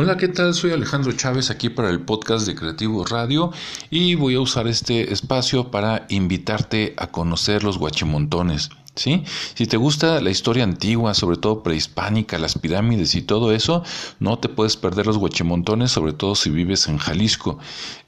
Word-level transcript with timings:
Hola, 0.00 0.16
¿qué 0.16 0.28
tal? 0.28 0.54
Soy 0.54 0.70
Alejandro 0.70 1.10
Chávez 1.10 1.50
aquí 1.50 1.70
para 1.70 1.90
el 1.90 1.98
podcast 1.98 2.46
de 2.46 2.54
Creativo 2.54 3.04
Radio 3.04 3.50
y 3.90 4.14
voy 4.14 4.36
a 4.36 4.40
usar 4.40 4.68
este 4.68 5.12
espacio 5.12 5.72
para 5.72 6.06
invitarte 6.08 6.94
a 6.96 7.08
conocer 7.08 7.64
los 7.64 7.78
guachimontones. 7.78 8.70
¿Sí? 8.98 9.22
Si 9.54 9.66
te 9.66 9.76
gusta 9.76 10.20
la 10.20 10.30
historia 10.30 10.64
antigua, 10.64 11.14
sobre 11.14 11.36
todo 11.36 11.62
prehispánica, 11.62 12.36
las 12.36 12.58
pirámides 12.58 13.14
y 13.14 13.22
todo 13.22 13.52
eso, 13.52 13.84
no 14.18 14.40
te 14.40 14.48
puedes 14.48 14.76
perder 14.76 15.06
los 15.06 15.18
guachimontones, 15.18 15.92
sobre 15.92 16.12
todo 16.12 16.34
si 16.34 16.50
vives 16.50 16.88
en 16.88 16.98
Jalisco. 16.98 17.58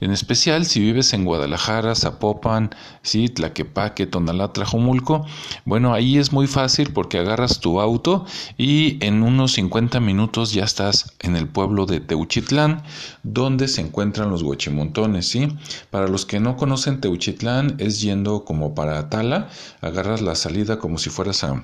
En 0.01 0.11
especial 0.11 0.65
si 0.65 0.81
vives 0.81 1.13
en 1.13 1.23
Guadalajara, 1.23 1.95
Zapopan, 1.95 2.75
¿sí? 3.03 3.29
Tlaquepaque, 3.29 4.05
Tonalá, 4.05 4.51
Trajomulco. 4.51 5.25
Bueno, 5.63 5.93
ahí 5.93 6.17
es 6.17 6.33
muy 6.33 6.47
fácil 6.47 6.91
porque 6.91 7.19
agarras 7.19 7.61
tu 7.61 7.79
auto 7.79 8.25
y 8.57 8.97
en 9.05 9.23
unos 9.23 9.53
50 9.53 10.01
minutos 10.01 10.51
ya 10.51 10.65
estás 10.65 11.13
en 11.19 11.37
el 11.37 11.47
pueblo 11.47 11.85
de 11.85 12.01
Teuchitlán, 12.01 12.83
donde 13.23 13.69
se 13.69 13.79
encuentran 13.79 14.29
los 14.29 14.43
guachimontones, 14.43 15.27
¿sí? 15.27 15.47
Para 15.89 16.07
los 16.09 16.25
que 16.25 16.41
no 16.41 16.57
conocen 16.57 16.99
Teuchitlán, 16.99 17.75
es 17.77 18.01
yendo 18.01 18.43
como 18.43 18.75
para 18.75 18.99
Atala, 18.99 19.47
agarras 19.81 20.21
la 20.21 20.35
salida 20.35 20.79
como 20.81 20.97
si 20.97 21.09
fueras 21.09 21.43
a 21.45 21.63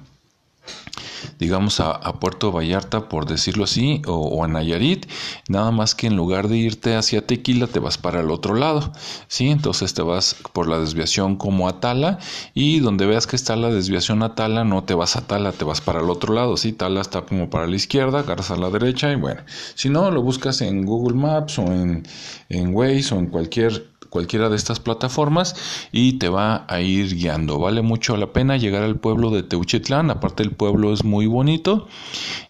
digamos 1.39 1.80
a, 1.80 1.99
Puerto 2.20 2.52
Vallarta 2.52 3.09
por 3.09 3.26
decirlo 3.26 3.66
así 3.66 4.02
o, 4.07 4.43
a 4.43 4.48
Nayarit. 4.48 5.05
Nada 5.49 5.71
más 5.71 5.93
que 5.93 6.07
en 6.07 6.16
lugar 6.16 6.48
de 6.48 6.57
irte 6.57 6.95
hacia 6.95 7.26
Tequila 7.26 7.67
te 7.67 7.80
vas 7.80 7.98
para 7.98 8.21
el 8.21 8.31
otro 8.31 8.55
lado 8.55 8.91
sí 9.27 9.49
entonces 9.49 9.93
te 9.93 10.02
vas 10.02 10.35
por 10.53 10.67
la 10.67 10.80
desviación 10.80 11.35
como 11.35 11.67
a 11.67 11.80
Tala 11.80 12.20
y 12.53 12.80
donde 12.80 13.05
veas 13.05 13.27
que 13.27 13.35
está 13.35 13.55
la 13.55 13.70
desviación 13.70 14.23
a 14.23 14.35
Tala 14.35 14.63
no 14.63 14.84
te 14.84 14.93
vas 14.93 15.16
a 15.16 15.27
Tala 15.27 15.52
te 15.52 15.63
vas 15.63 15.81
para 15.81 15.99
el 15.99 16.09
otro 16.09 16.34
lado 16.34 16.57
sí 16.57 16.73
Tala 16.73 17.02
está 17.02 17.21
como 17.21 17.49
para 17.49 17.68
la 17.68 17.76
izquierda 17.76 18.20
agarras 18.20 18.52
a 18.52 18.55
la 18.55 18.70
derecha 18.70 19.12
y 19.12 19.15
bueno. 19.15 19.41
Si 19.76 19.90
no 19.90 20.09
lo 20.12 20.21
buscas 20.21 20.62
en 20.62 20.85
Google 20.85 21.18
Maps 21.18 21.59
o 21.59 21.65
en, 21.65 22.04
en 22.49 22.73
Waze 22.73 23.13
o 23.13 23.20
en 23.20 23.27
cualquier 23.27 23.96
cualquiera 24.10 24.50
de 24.50 24.55
estas 24.55 24.80
plataformas 24.80 25.55
y 25.91 26.13
te 26.13 26.30
va 26.30 26.66
a 26.68 26.82
ir 26.82 27.16
guiando. 27.16 27.60
Vale 27.60 27.82
mucho 27.82 28.18
la 28.18 28.34
pena 28.34 28.58
llegar 28.58 28.84
al 28.84 28.98
pueblo 28.98 29.32
de 29.32 29.44
Teuchitlán, 29.44 30.10
aparte 30.12 30.44
el 30.44 30.52
pueblo 30.52 30.94
es 30.94 31.04
muy 31.04 31.27
bonito. 31.27 31.88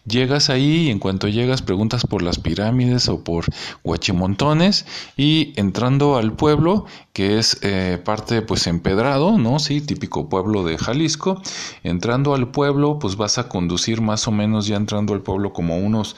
Llegas 0.06 0.50
ahí 0.50 0.86
y 0.86 0.90
en 0.90 0.98
cuanto 0.98 1.28
llegas 1.28 1.62
preguntas 1.62 2.06
por 2.06 2.22
las 2.22 2.38
pirámides 2.38 3.08
o 3.08 3.22
por 3.24 3.44
Huachimontones 3.84 4.86
y 5.16 5.52
entrando 5.56 6.16
al 6.16 6.32
pueblo, 6.32 6.86
que 7.12 7.38
es 7.38 7.58
eh, 7.62 8.00
parte 8.04 8.42
pues 8.42 8.66
empedrado, 8.66 9.38
¿no? 9.38 9.58
Sí, 9.58 9.80
típico 9.80 10.28
pueblo 10.28 10.64
de 10.64 10.78
Jalisco. 10.78 11.42
Entrando 11.82 12.34
al 12.34 12.50
pueblo 12.50 12.98
pues 12.98 13.16
vas 13.16 13.38
a 13.38 13.48
conducir 13.48 14.00
más 14.00 14.26
o 14.28 14.30
menos 14.30 14.66
ya 14.66 14.76
entrando 14.76 15.12
al 15.14 15.22
pueblo 15.22 15.52
como 15.52 15.78
unos 15.78 16.16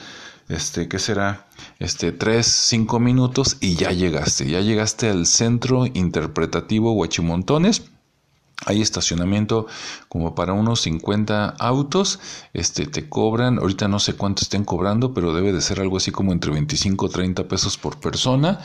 este, 0.49 0.87
¿qué 0.87 0.99
será? 0.99 1.47
Este, 1.79 2.11
tres, 2.11 2.47
cinco 2.47 2.99
minutos 2.99 3.57
y 3.59 3.75
ya 3.75 3.91
llegaste, 3.91 4.49
ya 4.49 4.61
llegaste 4.61 5.09
al 5.09 5.25
centro 5.25 5.85
interpretativo 5.85 6.93
Huachimontones 6.93 7.91
hay 8.65 8.81
estacionamiento 8.81 9.65
como 10.07 10.35
para 10.35 10.53
unos 10.53 10.81
50 10.81 11.55
autos, 11.57 12.19
este 12.53 12.85
te 12.85 13.09
cobran, 13.09 13.57
ahorita 13.57 13.87
no 13.87 13.97
sé 13.97 14.13
cuánto 14.13 14.43
estén 14.43 14.65
cobrando, 14.65 15.13
pero 15.13 15.33
debe 15.33 15.51
de 15.51 15.61
ser 15.61 15.79
algo 15.79 15.97
así 15.97 16.11
como 16.11 16.31
entre 16.31 16.51
25 16.51 17.05
o 17.05 17.09
30 17.09 17.47
pesos 17.47 17.77
por 17.77 17.99
persona. 17.99 18.59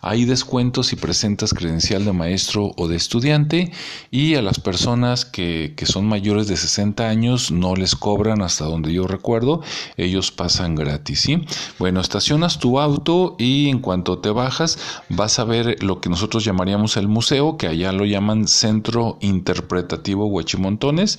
Hay 0.00 0.24
descuentos 0.24 0.86
si 0.86 0.96
presentas 0.96 1.52
credencial 1.52 2.04
de 2.04 2.12
maestro 2.12 2.70
o 2.76 2.88
de 2.88 2.96
estudiante 2.96 3.72
y 4.10 4.36
a 4.36 4.42
las 4.42 4.58
personas 4.58 5.26
que, 5.26 5.74
que 5.76 5.86
son 5.86 6.06
mayores 6.06 6.46
de 6.46 6.56
60 6.56 7.06
años 7.06 7.50
no 7.50 7.74
les 7.74 7.94
cobran 7.94 8.40
hasta 8.40 8.64
donde 8.64 8.92
yo 8.92 9.06
recuerdo, 9.06 9.60
ellos 9.98 10.30
pasan 10.30 10.74
gratis, 10.74 11.20
¿sí? 11.20 11.44
Bueno, 11.78 12.00
estacionas 12.00 12.58
tu 12.58 12.80
auto 12.80 13.36
y 13.38 13.68
en 13.68 13.80
cuanto 13.80 14.18
te 14.18 14.30
bajas 14.30 14.78
vas 15.10 15.38
a 15.38 15.44
ver 15.44 15.82
lo 15.82 16.00
que 16.00 16.08
nosotros 16.08 16.44
llamaríamos 16.44 16.96
el 16.96 17.08
museo, 17.08 17.58
que 17.58 17.66
allá 17.66 17.92
lo 17.92 18.06
llaman 18.06 18.48
Centro 18.48 19.18
Interpretativo 19.20 19.41
interpretativo 19.42 20.26
Huachimontones. 20.26 21.18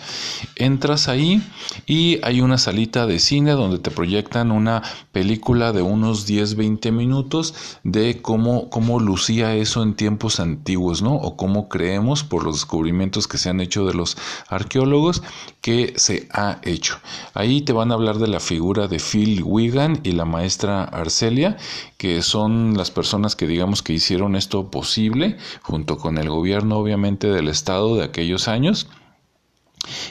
Entras 0.55 1.09
ahí 1.09 1.41
y 1.85 2.19
hay 2.23 2.39
una 2.39 2.57
salita 2.57 3.05
de 3.05 3.19
cine 3.19 3.51
donde 3.51 3.79
te 3.79 3.91
proyectan 3.91 4.51
una 4.51 4.81
película 5.11 5.73
de 5.73 5.81
unos 5.81 6.27
10-20 6.27 6.91
minutos 6.93 7.53
de 7.83 8.21
cómo, 8.21 8.69
cómo 8.69 9.01
lucía 9.01 9.55
eso 9.55 9.83
en 9.83 9.95
tiempos 9.95 10.39
antiguos, 10.39 11.01
¿no? 11.01 11.15
O 11.15 11.35
cómo 11.35 11.67
creemos 11.67 12.23
por 12.23 12.45
los 12.45 12.55
descubrimientos 12.55 13.27
que 13.27 13.37
se 13.37 13.49
han 13.49 13.59
hecho 13.59 13.85
de 13.85 13.93
los 13.93 14.17
arqueólogos 14.47 15.21
que 15.59 15.93
se 15.97 16.27
ha 16.31 16.59
hecho. 16.63 16.99
Ahí 17.33 17.61
te 17.61 17.73
van 17.73 17.91
a 17.91 17.95
hablar 17.95 18.19
de 18.19 18.27
la 18.27 18.39
figura 18.39 18.87
de 18.87 18.99
Phil 18.99 19.43
Wigan 19.43 19.99
y 20.03 20.13
la 20.13 20.25
maestra 20.25 20.83
Arcelia, 20.83 21.57
que 21.97 22.21
son 22.21 22.75
las 22.77 22.89
personas 22.89 23.35
que 23.35 23.47
digamos 23.47 23.81
que 23.81 23.93
hicieron 23.93 24.35
esto 24.35 24.71
posible, 24.71 25.37
junto 25.61 25.97
con 25.97 26.17
el 26.17 26.29
gobierno 26.29 26.77
obviamente 26.77 27.27
del 27.27 27.47
estado 27.47 27.95
de 27.95 28.03
aquellos 28.13 28.47
años 28.47 28.87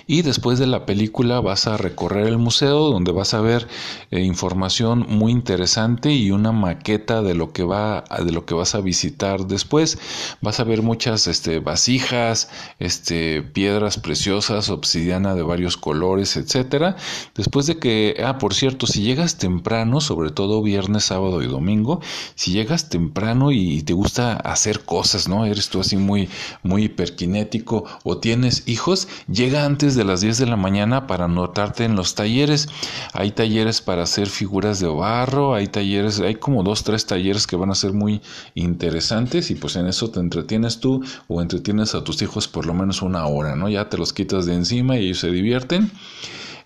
y 0.06 0.22
después 0.22 0.58
de 0.58 0.66
la 0.66 0.86
película 0.86 1.40
vas 1.40 1.66
a 1.66 1.76
recorrer 1.76 2.26
el 2.26 2.38
museo 2.38 2.90
donde 2.90 3.12
vas 3.12 3.34
a 3.34 3.40
ver 3.40 3.68
eh, 4.10 4.20
información 4.20 5.06
muy 5.08 5.32
interesante 5.32 6.12
y 6.12 6.30
una 6.30 6.52
maqueta 6.52 7.22
de 7.22 7.34
lo 7.34 7.52
que 7.52 7.62
va 7.62 8.04
de 8.24 8.32
lo 8.32 8.44
que 8.44 8.54
vas 8.54 8.74
a 8.74 8.80
visitar 8.80 9.46
después. 9.46 9.98
Vas 10.40 10.60
a 10.60 10.64
ver 10.64 10.82
muchas 10.82 11.26
este, 11.26 11.60
vasijas, 11.60 12.50
este, 12.78 13.42
piedras 13.42 13.98
preciosas, 13.98 14.70
obsidiana 14.70 15.34
de 15.34 15.42
varios 15.42 15.76
colores, 15.76 16.36
etcétera. 16.36 16.96
Después 17.34 17.66
de 17.66 17.78
que, 17.78 18.22
ah, 18.24 18.38
por 18.38 18.54
cierto, 18.54 18.86
si 18.86 19.02
llegas 19.02 19.38
temprano, 19.38 20.00
sobre 20.00 20.30
todo 20.30 20.62
viernes, 20.62 21.04
sábado 21.04 21.42
y 21.42 21.46
domingo, 21.46 22.00
si 22.34 22.52
llegas 22.52 22.88
temprano 22.88 23.52
y 23.52 23.82
te 23.82 23.92
gusta 23.92 24.34
hacer 24.34 24.84
cosas, 24.84 25.28
¿no? 25.28 25.44
Eres 25.46 25.68
tú 25.68 25.80
así 25.80 25.96
muy 25.96 26.28
muy 26.62 26.84
hiperkinético 26.84 27.84
o 28.04 28.18
tienes 28.18 28.64
hijos, 28.66 29.08
llega 29.28 29.61
antes 29.64 29.94
de 29.94 30.04
las 30.04 30.20
10 30.20 30.38
de 30.38 30.46
la 30.46 30.56
mañana 30.56 31.06
para 31.06 31.24
anotarte 31.24 31.84
en 31.84 31.96
los 31.96 32.14
talleres. 32.14 32.68
Hay 33.12 33.32
talleres 33.32 33.80
para 33.80 34.02
hacer 34.02 34.28
figuras 34.28 34.80
de 34.80 34.88
barro, 34.88 35.54
hay 35.54 35.68
talleres, 35.68 36.20
hay 36.20 36.34
como 36.34 36.62
dos, 36.62 36.84
tres 36.84 37.06
talleres 37.06 37.46
que 37.46 37.56
van 37.56 37.70
a 37.70 37.74
ser 37.74 37.92
muy 37.92 38.20
interesantes 38.54 39.50
y 39.50 39.54
pues 39.54 39.76
en 39.76 39.86
eso 39.86 40.10
te 40.10 40.20
entretienes 40.20 40.80
tú 40.80 41.02
o 41.28 41.40
entretienes 41.40 41.94
a 41.94 42.04
tus 42.04 42.20
hijos 42.22 42.48
por 42.48 42.66
lo 42.66 42.74
menos 42.74 43.02
una 43.02 43.26
hora, 43.26 43.56
¿no? 43.56 43.68
Ya 43.68 43.88
te 43.88 43.98
los 43.98 44.12
quitas 44.12 44.46
de 44.46 44.54
encima 44.54 44.96
y 44.96 45.06
ellos 45.06 45.20
se 45.20 45.30
divierten. 45.30 45.90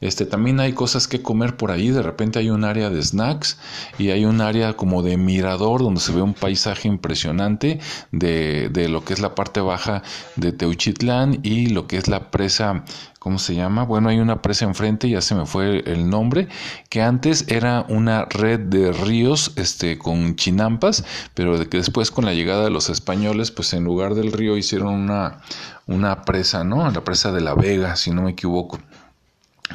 Este, 0.01 0.27
también 0.27 0.61
hay 0.61 0.73
cosas 0.73 1.09
que 1.09 1.23
comer 1.23 1.57
por 1.57 1.71
ahí, 1.71 1.91
de 1.91 2.03
repente 2.03 2.39
hay 2.39 2.51
un 2.51 2.65
área 2.65 2.91
de 2.91 3.03
snacks 3.03 3.59
y 3.99 4.11
hay 4.11 4.25
un 4.25 4.41
área 4.41 4.75
como 4.75 5.03
de 5.03 5.17
mirador 5.17 5.83
donde 5.83 6.01
se 6.01 6.13
ve 6.13 6.23
un 6.23 6.35
paisaje 6.35 6.89
impresionante 6.89 7.81
de, 8.13 8.69
de 8.69 8.89
lo 8.89 9.05
que 9.05 9.15
es 9.15 9.21
la 9.21 9.35
parte 9.35 9.61
baja 9.61 10.03
de 10.37 10.53
Teuchitlán 10.53 11.41
y 11.43 11.67
lo 11.69 11.87
que 11.87 11.97
es 11.97 12.09
la 12.09 12.31
presa 12.31 12.85
¿cómo 13.27 13.41
se 13.41 13.57
llama? 13.57 13.83
Bueno, 13.83 14.09
hay 14.09 14.21
una 14.21 14.41
presa 14.41 14.67
enfrente, 14.67 15.11
ya 15.11 15.21
se 15.21 15.35
me 15.35 15.47
fue 15.47 15.83
el 15.91 16.09
nombre, 16.09 16.47
que 16.89 17.03
antes 17.03 17.47
era 17.49 17.85
una 17.89 18.25
red 18.25 18.61
de 18.61 18.93
ríos 18.93 19.53
este, 19.57 19.99
con 19.99 20.37
chinampas, 20.37 21.05
pero 21.35 21.59
de 21.59 21.69
que 21.69 21.79
después 21.79 22.13
con 22.13 22.25
la 22.25 22.35
llegada 22.35 22.63
de 22.63 22.71
los 22.71 22.89
españoles, 22.89 23.51
pues 23.51 23.73
en 23.73 23.83
lugar 23.83 24.15
del 24.15 24.31
río 24.31 24.57
hicieron 24.57 24.95
una, 24.95 25.39
una 25.87 26.23
presa, 26.23 26.63
¿no? 26.63 26.89
La 26.89 27.03
presa 27.03 27.33
de 27.33 27.41
la 27.41 27.55
Vega, 27.55 27.97
si 27.97 28.13
no 28.13 28.23
me 28.23 28.31
equivoco. 28.31 28.79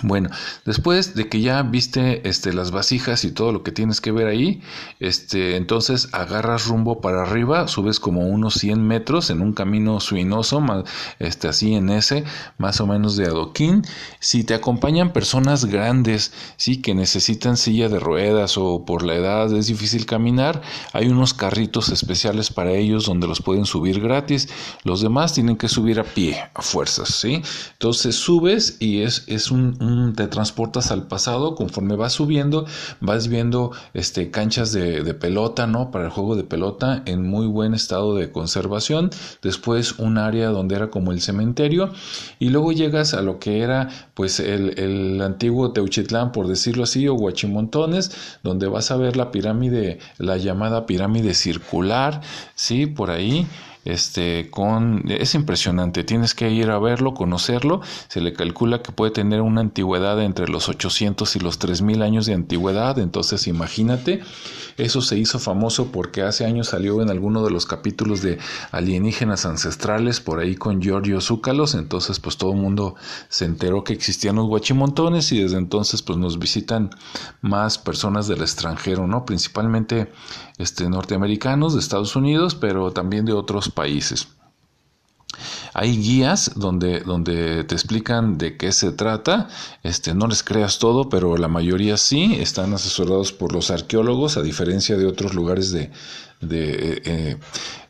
Bueno, 0.04 0.30
después 0.66 1.16
de 1.16 1.28
que 1.28 1.42
ya 1.42 1.62
viste 1.64 2.28
este, 2.28 2.54
las 2.54 2.72
vasijas 2.72 3.26
y 3.26 3.32
todo 3.32 3.52
lo 3.52 3.62
que 3.62 3.74
tienes 3.74 4.00
que 4.00 4.14
ver 4.14 4.28
ahí, 4.28 4.62
este, 5.00 5.58
entonces 5.58 6.08
agarras 6.14 6.68
rumbo 6.68 7.02
para 7.02 7.24
arriba, 7.24 7.68
subes 7.68 8.00
como 8.00 8.26
unos 8.28 8.54
100 8.56 8.82
metros 8.88 9.30
en 9.30 9.42
un 9.42 9.52
camino 9.52 10.00
suinoso, 10.00 10.64
este, 11.20 11.50
así 11.50 11.74
en 11.74 11.90
ese, 11.90 12.24
más 12.58 12.80
o 12.80 12.88
menos 12.88 13.18
de 13.18 13.26
adoquín. 13.26 13.84
Si 14.20 14.46
te 14.46 14.54
acompañan 14.54 15.12
personas 15.12 15.66
grandes, 15.66 16.32
sí, 16.56 16.82
que 16.82 16.96
necesitan 16.96 17.58
silla 17.58 17.90
de 17.90 18.00
ruedas 18.00 18.58
o 18.58 18.86
por 18.86 19.04
la 19.04 19.16
edad 19.16 19.54
es 19.54 19.68
difícil 19.68 20.06
caminar, 20.06 20.62
hay 20.94 21.10
unos 21.10 21.34
carritos 21.34 21.90
especiales 21.90 22.50
para 22.50 22.72
ellos 22.72 23.06
donde 23.06 23.28
los 23.28 23.42
pueden 23.42 23.66
subir 23.66 24.00
gratis. 24.00 24.48
Los 24.84 25.02
demás 25.02 25.34
tienen 25.34 25.58
que 25.58 25.68
subir 25.68 26.00
a 26.00 26.04
pie, 26.04 26.42
a 26.54 26.62
fuerzas, 26.62 27.10
¿sí? 27.10 27.42
Entonces 27.74 28.16
subes 28.16 28.78
y 28.80 29.02
es, 29.02 29.26
es 29.28 29.52
un, 29.52 29.81
te 30.16 30.28
transportas 30.28 30.92
al 30.92 31.08
pasado, 31.08 31.56
conforme 31.56 31.96
vas 31.96 32.14
subiendo, 32.14 32.66
vas 33.00 33.28
viendo 33.28 33.72
este, 33.94 34.30
canchas 34.30 34.72
de, 34.72 35.12
pelota, 35.14 35.68
¿no? 35.68 35.92
Para 35.92 36.06
el 36.06 36.12
juego 36.12 36.36
de 36.36 36.44
pelota 36.44 37.04
en 37.06 37.28
muy 37.28 37.48
buen 37.48 37.74
estado 37.74 38.16
de 38.16 38.32
conservación, 38.32 39.10
después 39.42 40.00
un 40.00 40.18
área 40.18 40.50
donde 40.50 40.76
era 40.76 40.90
como 40.90 41.12
el 41.12 41.22
cementerio, 41.22 41.92
y 42.40 42.50
luego 42.50 42.72
llegas 42.72 43.14
a 43.14 43.22
lo 43.22 43.40
que 43.40 43.60
era 43.62 43.90
pues 44.14 44.40
el, 44.40 44.80
el 44.80 45.22
antiguo 45.22 45.72
Teuchitlán, 45.72 46.32
por 46.32 46.48
decirlo 46.48 46.84
así, 46.84 47.08
o 47.08 47.16
Huachimontones, 47.16 48.12
donde 48.44 48.68
vas 48.68 48.92
a 48.92 48.98
ver 48.98 49.18
la 49.18 49.32
pirámide, 49.32 50.00
la 50.18 50.38
llamada 50.38 50.86
pirámide 50.86 51.34
circular, 51.34 52.22
¿sí? 52.56 52.86
Por 52.86 53.12
ahí 53.12 53.48
este, 53.86 54.50
con, 54.50 55.04
es 55.10 55.34
impresionante, 55.36 56.04
tienes 56.04 56.36
que 56.36 56.52
ir 56.52 56.70
a 56.70 56.80
verlo, 56.80 57.14
conocerlo, 57.14 57.82
se 58.08 58.22
le 58.22 58.34
calcula 58.34 58.82
que 58.82 58.92
puede 58.92 59.12
tener 59.12 59.42
una 59.42 59.62
antigüedad 59.62 60.22
entre 60.22 60.48
los 60.48 60.70
800 60.70 61.36
y 61.36 61.40
los 61.40 61.60
3000 61.60 62.02
años 62.04 62.26
de 62.26 62.34
antigüedad, 62.34 63.00
entonces 63.00 63.48
imagínate, 63.48 64.22
eso 64.78 65.02
se 65.02 65.18
hizo 65.18 65.40
famoso 65.40 65.92
porque 65.92 66.22
hace 66.22 66.46
años 66.46 66.70
salió 66.70 67.02
en 67.02 67.10
alguno 67.10 67.44
de 67.44 67.52
los 67.52 67.66
capítulos 67.66 68.22
de 68.22 68.38
alienígenas 68.72 69.46
ancestrales, 69.46 70.22
por 70.22 70.40
ahí 70.40 70.56
con 70.56 70.82
Giorgio 70.82 71.20
Zúcalos, 71.22 71.74
entonces 71.74 72.20
pues 72.20 72.38
todo 72.38 72.52
el 72.52 72.60
mundo 72.60 72.96
se 73.30 73.46
enteró 73.46 73.84
que 73.84 73.94
existían 73.94 74.36
los 74.36 74.48
guachimontones 74.48 75.32
y 75.32 75.42
desde 75.42 75.58
entonces 75.58 76.02
pues 76.02 76.18
nos 76.18 76.40
visitan 76.40 76.92
más 77.42 77.78
personas 77.78 78.28
del 78.28 78.42
extranjero, 78.42 79.08
¿no? 79.08 79.26
Principalmente 79.26 80.12
este, 80.58 80.90
norteamericanos 80.90 81.74
de 81.74 81.80
Estados 81.80 82.16
Unidos, 82.16 82.56
pero 82.56 82.92
también 82.92 83.26
de 83.26 83.34
otros 83.34 83.70
países. 83.72 84.28
Hay 85.74 85.98
guías 85.98 86.52
donde, 86.56 87.00
donde 87.00 87.64
te 87.64 87.76
explican 87.76 88.38
de 88.38 88.58
qué 88.58 88.72
se 88.72 88.92
trata. 88.92 89.48
Este, 89.84 90.14
no 90.14 90.28
les 90.28 90.44
creas 90.44 90.80
todo, 90.80 91.10
pero 91.10 91.38
la 91.38 91.48
mayoría 91.48 91.98
sí. 91.98 92.36
Están 92.40 92.74
asesorados 92.74 93.32
por 93.32 93.54
los 93.54 93.72
arqueólogos, 93.72 94.38
a 94.38 94.42
diferencia 94.42 94.98
de 94.98 95.06
otros 95.06 95.34
lugares 95.34 95.72
de, 95.72 95.90
de 96.42 97.02
eh, 97.06 97.38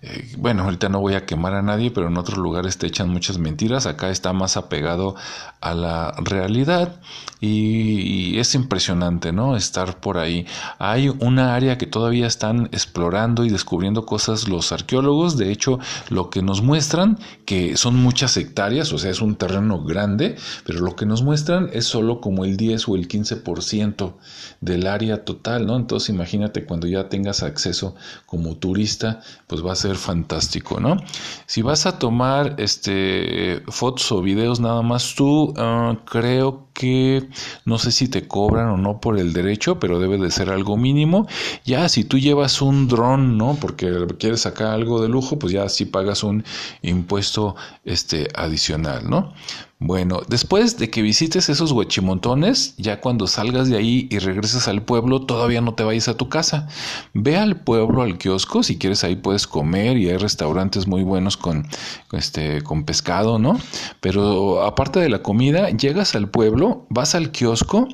eh, 0.03 0.33
bueno, 0.39 0.63
ahorita 0.63 0.89
no 0.89 0.99
voy 0.99 1.13
a 1.13 1.27
quemar 1.27 1.53
a 1.53 1.61
nadie, 1.61 1.91
pero 1.91 2.07
en 2.07 2.17
otros 2.17 2.39
lugares 2.39 2.77
te 2.79 2.87
echan 2.87 3.09
muchas 3.09 3.37
mentiras. 3.37 3.85
Acá 3.85 4.09
está 4.09 4.33
más 4.33 4.57
apegado 4.57 5.15
a 5.59 5.75
la 5.75 6.15
realidad 6.17 6.99
y, 7.39 8.39
es 8.39 8.55
impresionante, 8.55 9.31
¿no? 9.31 9.55
Estar 9.55 9.99
por 9.99 10.17
ahí. 10.17 10.47
Hay 10.79 11.09
una 11.09 11.53
área 11.53 11.77
que 11.77 11.85
todavía 11.85 12.25
están 12.25 12.67
explorando 12.71 13.45
y 13.45 13.49
descubriendo 13.49 14.05
cosas 14.07 14.47
los 14.47 14.71
arqueólogos. 14.71 15.37
De 15.37 15.51
hecho, 15.51 15.79
lo 16.09 16.31
que 16.31 16.41
nos 16.41 16.63
muestran, 16.63 17.19
que 17.45 17.77
son 17.77 17.95
muchas 17.95 18.35
hectáreas, 18.37 18.91
o 18.93 18.97
sea, 18.97 19.11
es 19.11 19.21
un 19.21 19.35
terreno 19.35 19.83
grande, 19.83 20.35
pero 20.65 20.79
lo 20.79 20.95
que 20.95 21.05
nos 21.05 21.21
muestran 21.21 21.69
es 21.73 21.85
solo 21.85 22.21
como 22.21 22.43
el 22.45 22.57
10 22.57 22.87
o 22.87 22.95
el 22.95 23.07
15% 23.07 24.13
del 24.61 24.87
área 24.87 25.23
total, 25.25 25.67
¿no? 25.67 25.75
Entonces 25.75 26.09
imagínate 26.09 26.65
cuando 26.65 26.87
ya 26.87 27.09
tengas 27.09 27.43
acceso 27.43 27.95
como 28.25 28.40
turista, 28.55 29.21
pues 29.47 29.65
va 29.65 29.73
a 29.73 29.75
ser 29.75 29.95
fantástico, 29.95 30.79
¿no? 30.79 30.97
Si 31.45 31.61
vas 31.61 31.85
a 31.85 31.99
tomar 31.99 32.55
este 32.57 33.63
fotos 33.67 34.11
o 34.11 34.21
videos 34.21 34.59
nada 34.59 34.81
más 34.81 35.15
tú, 35.15 35.53
ah, 35.57 35.97
creo 36.05 36.67
que 36.73 37.29
no 37.65 37.77
sé 37.77 37.91
si 37.91 38.07
te 38.07 38.27
cobran 38.27 38.69
o 38.69 38.77
no 38.77 38.99
por 38.99 39.19
el 39.19 39.33
derecho, 39.33 39.79
pero 39.79 39.99
debe 39.99 40.17
de 40.17 40.31
ser 40.31 40.49
algo 40.49 40.77
mínimo. 40.77 41.27
Ya 41.65 41.87
si 41.89 42.03
tú 42.03 42.17
llevas 42.17 42.61
un 42.61 42.87
dron, 42.87 43.37
¿no? 43.37 43.57
Porque 43.59 44.07
quieres 44.19 44.41
sacar 44.41 44.67
algo 44.67 45.01
de 45.01 45.09
lujo, 45.09 45.37
pues 45.37 45.53
ya 45.53 45.67
sí 45.69 45.85
pagas 45.85 46.23
un 46.23 46.43
impuesto 46.81 47.55
este 47.85 48.27
adicional, 48.35 49.09
¿no? 49.09 49.33
Bueno, 49.83 50.21
después 50.27 50.77
de 50.77 50.91
que 50.91 51.01
visites 51.01 51.49
esos 51.49 51.71
huachimontones, 51.71 52.75
ya 52.77 53.01
cuando 53.01 53.25
salgas 53.25 53.67
de 53.67 53.77
ahí 53.77 54.07
y 54.11 54.19
regreses 54.19 54.67
al 54.67 54.83
pueblo, 54.83 55.21
todavía 55.21 55.59
no 55.59 55.73
te 55.73 55.83
vayas 55.83 56.07
a 56.07 56.15
tu 56.15 56.29
casa. 56.29 56.67
Ve 57.15 57.35
al 57.35 57.61
pueblo, 57.61 58.03
al 58.03 58.19
kiosco, 58.19 58.61
si 58.61 58.77
quieres 58.77 59.03
ahí 59.03 59.15
puedes 59.15 59.47
comer 59.47 59.97
y 59.97 60.07
hay 60.07 60.17
restaurantes 60.17 60.85
muy 60.85 61.01
buenos 61.01 61.35
con, 61.35 61.67
este, 62.11 62.61
con 62.61 62.83
pescado, 62.83 63.39
¿no? 63.39 63.59
Pero 64.01 64.61
aparte 64.61 64.99
de 64.99 65.09
la 65.09 65.23
comida, 65.23 65.71
llegas 65.71 66.13
al 66.13 66.29
pueblo, 66.29 66.85
vas 66.89 67.15
al 67.15 67.31
kiosco 67.31 67.87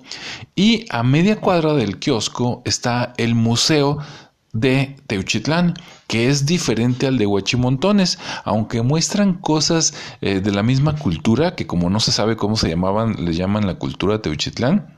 y 0.56 0.84
a 0.90 1.04
media 1.04 1.40
cuadra 1.40 1.74
del 1.74 2.00
kiosco 2.00 2.64
está 2.66 3.14
el 3.16 3.34
museo 3.34 4.00
de 4.52 4.98
Teuchitlán, 5.08 5.76
que 6.08 6.30
es 6.30 6.46
diferente 6.46 7.06
al 7.08 7.18
de 7.18 7.26
Huachimontones, 7.26 8.18
aunque 8.46 8.82
muestran 8.82 9.34
cosas 9.34 9.94
eh, 10.22 10.40
de 10.40 10.52
la 10.52 10.64
misma 10.64 10.96
cultura, 10.96 11.56
que 11.56 11.68
como 11.68 11.90
no 11.90 12.00
se 12.00 12.12
sabe 12.12 12.38
cómo 12.38 12.56
se 12.56 12.70
llamaban, 12.70 13.26
le 13.26 13.34
llaman 13.34 13.68
la 13.68 13.76
cultura 13.76 14.22
Teuchitlán. 14.22 14.98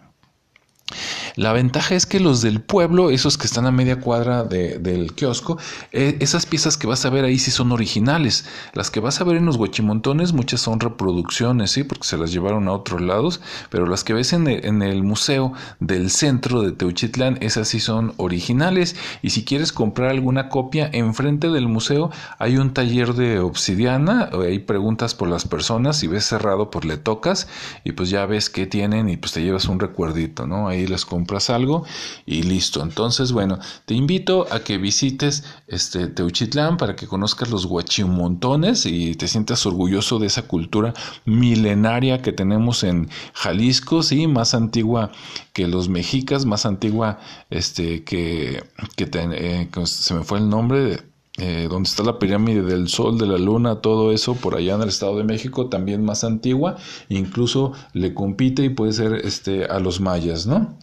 La 1.39 1.53
ventaja 1.53 1.95
es 1.95 2.05
que 2.05 2.19
los 2.19 2.41
del 2.41 2.59
pueblo, 2.59 3.11
esos 3.11 3.37
que 3.37 3.47
están 3.47 3.65
a 3.65 3.71
media 3.71 4.01
cuadra 4.01 4.43
del 4.43 5.13
kiosco, 5.13 5.57
eh, 5.93 6.17
esas 6.19 6.45
piezas 6.45 6.75
que 6.75 6.85
vas 6.85 7.05
a 7.05 7.09
ver 7.09 7.23
ahí 7.23 7.39
sí 7.39 7.49
son 7.49 7.71
originales. 7.71 8.43
Las 8.73 8.91
que 8.91 8.99
vas 8.99 9.21
a 9.21 9.23
ver 9.23 9.37
en 9.37 9.45
los 9.45 9.55
huachimontones, 9.55 10.33
muchas 10.33 10.59
son 10.59 10.81
reproducciones, 10.81 11.71
sí, 11.71 11.85
porque 11.85 12.05
se 12.05 12.17
las 12.17 12.33
llevaron 12.33 12.67
a 12.67 12.73
otros 12.73 12.99
lados, 12.99 13.39
pero 13.69 13.85
las 13.87 14.03
que 14.03 14.11
ves 14.11 14.33
en 14.33 14.49
el, 14.49 15.01
museo 15.01 15.53
del 15.79 16.09
centro 16.09 16.61
de 16.61 16.73
Teuchitlán, 16.73 17.37
esas 17.39 17.69
sí 17.69 17.79
son 17.79 18.15
originales. 18.17 18.97
Y 19.21 19.29
si 19.29 19.45
quieres 19.45 19.71
comprar 19.71 20.09
alguna 20.09 20.49
copia, 20.49 20.89
enfrente 20.91 21.49
del 21.49 21.69
museo 21.69 22.11
hay 22.37 22.57
un 22.57 22.73
taller 22.73 23.13
de 23.13 23.39
obsidiana, 23.39 24.29
hay 24.33 24.59
preguntas 24.59 25.15
por 25.15 25.29
las 25.29 25.45
personas, 25.45 25.99
si 25.99 26.07
ves 26.07 26.25
cerrado, 26.25 26.69
pues 26.69 26.83
le 26.83 26.97
tocas 26.97 27.47
y 27.85 27.93
pues 27.93 28.09
ya 28.09 28.25
ves 28.25 28.49
qué 28.49 28.67
tienen 28.67 29.07
y 29.07 29.15
pues 29.15 29.31
te 29.31 29.41
llevas 29.41 29.69
un 29.69 29.79
recuerdito, 29.79 30.45
¿no? 30.45 30.67
Ahí 30.67 30.85
les 30.85 31.05
compras 31.05 31.28
algo 31.49 31.83
y 32.25 32.43
listo. 32.43 32.81
Entonces, 32.81 33.31
bueno, 33.31 33.59
te 33.85 33.93
invito 33.93 34.47
a 34.51 34.61
que 34.61 34.77
visites 34.77 35.43
este 35.67 36.07
Teuchitlán 36.07 36.77
para 36.77 36.95
que 36.95 37.07
conozcas 37.07 37.49
los 37.49 37.65
guachimontones 37.65 38.85
y 38.85 39.15
te 39.15 39.27
sientas 39.27 39.65
orgulloso 39.65 40.19
de 40.19 40.27
esa 40.27 40.43
cultura 40.43 40.93
milenaria 41.25 42.21
que 42.21 42.31
tenemos 42.31 42.83
en 42.83 43.09
Jalisco, 43.33 44.03
sí, 44.03 44.27
más 44.27 44.53
antigua 44.53 45.11
que 45.53 45.67
los 45.67 45.89
mexicas, 45.89 46.45
más 46.45 46.65
antigua 46.65 47.19
este 47.49 48.03
que, 48.03 48.63
que 48.95 49.09
eh, 49.13 49.69
se 49.85 50.13
me 50.13 50.23
fue 50.23 50.39
el 50.39 50.49
nombre 50.49 50.79
de 50.79 51.08
eh, 51.39 51.67
donde 51.69 51.89
está 51.89 52.03
la 52.03 52.19
pirámide 52.19 52.61
del 52.61 52.89
Sol, 52.89 53.17
de 53.17 53.25
la 53.25 53.37
Luna, 53.37 53.81
todo 53.81 54.11
eso 54.11 54.35
por 54.35 54.55
allá 54.55 54.75
en 54.75 54.81
el 54.81 54.89
Estado 54.89 55.17
de 55.17 55.23
México, 55.23 55.67
también 55.67 56.03
más 56.03 56.23
antigua, 56.23 56.75
incluso 57.07 57.73
le 57.93 58.13
compite 58.13 58.63
y 58.63 58.69
puede 58.69 58.91
ser 58.91 59.13
este, 59.23 59.65
a 59.65 59.79
los 59.79 60.01
mayas, 60.01 60.47
¿no? 60.47 60.77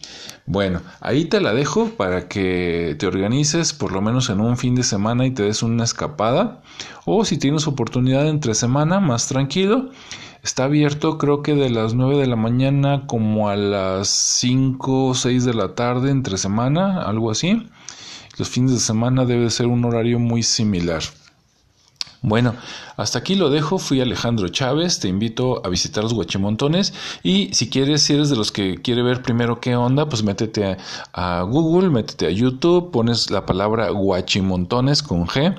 Bueno, 0.45 0.81
ahí 0.99 1.25
te 1.25 1.41
la 1.41 1.53
dejo 1.53 1.89
para 1.89 2.27
que 2.27 2.95
te 2.97 3.05
organices 3.05 3.73
por 3.73 3.91
lo 3.91 4.01
menos 4.01 4.29
en 4.29 4.39
un 4.41 4.57
fin 4.57 4.73
de 4.73 4.83
semana 4.83 5.25
y 5.25 5.31
te 5.31 5.43
des 5.43 5.61
una 5.61 5.83
escapada, 5.83 6.61
o 7.05 7.23
si 7.23 7.37
tienes 7.37 7.67
oportunidad 7.67 8.27
entre 8.27 8.55
semana, 8.55 8.99
más 8.99 9.27
tranquilo. 9.27 9.89
Está 10.43 10.63
abierto 10.63 11.17
creo 11.17 11.43
que 11.43 11.55
de 11.55 11.69
las 11.69 11.93
9 11.93 12.17
de 12.17 12.27
la 12.27 12.35
mañana 12.35 13.05
como 13.05 13.49
a 13.49 13.55
las 13.55 14.07
5 14.07 15.07
o 15.07 15.13
6 15.13 15.45
de 15.45 15.53
la 15.53 15.75
tarde 15.75 16.09
entre 16.09 16.37
semana, 16.37 17.01
algo 17.01 17.31
así. 17.31 17.67
Los 18.37 18.49
fines 18.49 18.71
de 18.71 18.79
semana 18.79 19.25
debe 19.25 19.49
ser 19.49 19.65
un 19.65 19.83
horario 19.83 20.19
muy 20.19 20.43
similar. 20.43 21.01
Bueno, 22.27 22.55
hasta 22.97 23.19
aquí 23.19 23.35
lo 23.35 23.49
dejo. 23.49 23.77
Fui 23.77 24.01
Alejandro 24.01 24.49
Chávez. 24.49 24.99
Te 24.99 25.07
invito 25.07 25.65
a 25.65 25.69
visitar 25.69 26.03
los 26.03 26.13
Guachimontones. 26.13 26.93
Y 27.23 27.53
si 27.53 27.69
quieres, 27.69 28.01
si 28.01 28.15
eres 28.15 28.29
de 28.29 28.35
los 28.35 28.51
que 28.51 28.81
quiere 28.81 29.01
ver 29.01 29.21
primero 29.21 29.61
qué 29.61 29.77
onda, 29.77 30.09
pues 30.09 30.23
métete 30.23 30.77
a, 31.13 31.41
Google, 31.43 31.89
métete 31.89 32.25
a 32.25 32.29
YouTube, 32.29 32.91
pones 32.91 33.31
la 33.31 33.45
palabra 33.45 33.91
Guachimontones 33.91 35.03
con 35.03 35.25
G 35.25 35.57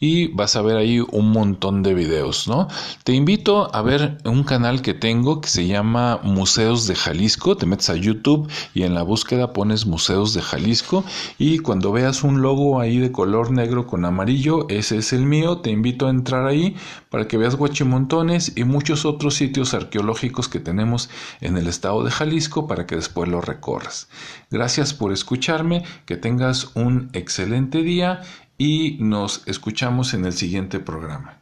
y 0.00 0.28
vas 0.28 0.56
a 0.56 0.62
ver 0.62 0.76
ahí 0.76 0.98
un 0.98 1.30
montón 1.30 1.84
de 1.84 1.94
videos, 1.94 2.48
¿no? 2.48 2.66
Te 3.04 3.12
invito 3.12 3.72
a 3.72 3.80
ver 3.82 4.18
un 4.24 4.42
canal 4.42 4.82
que 4.82 4.94
tengo 4.94 5.40
que 5.40 5.48
se 5.48 5.68
llama 5.68 6.18
Museos 6.24 6.88
de 6.88 6.96
Jalisco. 6.96 7.56
Te 7.56 7.66
metes 7.66 7.90
a 7.90 7.94
YouTube 7.94 8.50
y 8.74 8.82
en 8.82 8.94
la 8.94 9.04
búsqueda 9.04 9.52
pones 9.52 9.86
Museos 9.86 10.34
de 10.34 10.42
Jalisco. 10.42 11.04
Y 11.38 11.58
cuando 11.60 11.92
veas 11.92 12.24
un 12.24 12.42
logo 12.42 12.80
ahí 12.80 12.98
de 12.98 13.12
color 13.12 13.52
negro 13.52 13.86
con 13.86 14.04
amarillo, 14.04 14.66
ese 14.68 14.96
es 14.96 15.12
el 15.12 15.24
mío. 15.24 15.58
Te 15.58 15.70
invito 15.70 16.06
a 16.06 16.07
entrar 16.10 16.46
ahí 16.46 16.76
para 17.10 17.28
que 17.28 17.36
veas 17.36 17.56
Guachimontones 17.56 18.52
y 18.56 18.64
muchos 18.64 19.04
otros 19.04 19.34
sitios 19.34 19.74
arqueológicos 19.74 20.48
que 20.48 20.60
tenemos 20.60 21.10
en 21.40 21.56
el 21.56 21.66
estado 21.66 22.04
de 22.04 22.10
Jalisco 22.10 22.66
para 22.66 22.86
que 22.86 22.96
después 22.96 23.28
lo 23.28 23.40
recorras. 23.40 24.08
Gracias 24.50 24.94
por 24.94 25.12
escucharme, 25.12 25.84
que 26.06 26.16
tengas 26.16 26.76
un 26.76 27.10
excelente 27.12 27.82
día 27.82 28.20
y 28.56 28.98
nos 29.00 29.46
escuchamos 29.46 30.14
en 30.14 30.24
el 30.24 30.32
siguiente 30.32 30.80
programa. 30.80 31.38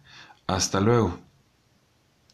Hasta 0.47 0.81
luego. 0.81 1.26